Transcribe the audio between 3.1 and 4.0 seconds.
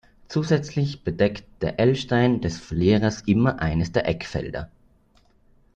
immer eines